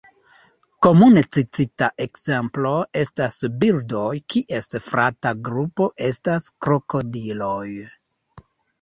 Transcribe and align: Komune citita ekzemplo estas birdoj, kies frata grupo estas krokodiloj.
Komune 0.85 1.21
citita 1.35 1.89
ekzemplo 2.05 2.73
estas 3.03 3.37
birdoj, 3.61 4.07
kies 4.35 4.71
frata 4.89 5.37
grupo 5.53 5.91
estas 6.11 6.53
krokodiloj. 6.67 7.67